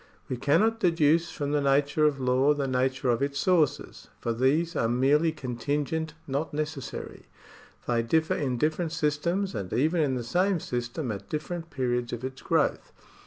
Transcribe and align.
We 0.27 0.35
cannot 0.35 0.79
deduce 0.79 1.29
from 1.29 1.51
the 1.51 1.61
nature 1.61 2.05
of 2.05 2.19
law 2.19 2.55
the 2.55 2.67
nature 2.67 3.11
of 3.11 3.21
its 3.21 3.37
sources, 3.39 4.07
for 4.19 4.33
these 4.33 4.75
are 4.75 4.89
merely 4.89 5.31
contingent, 5.31 6.15
not 6.25 6.55
necessary; 6.55 7.27
they 7.87 8.01
differ 8.01 8.33
in 8.33 8.57
different 8.57 8.93
systems 8.93 9.53
and 9.53 9.71
even 9.71 10.01
in 10.01 10.15
the 10.15 10.23
same 10.23 10.59
system 10.59 11.11
at 11.11 11.29
different 11.29 11.69
periods 11.69 12.13
of 12.13 12.23
its 12.23 12.41
growth. 12.41 12.91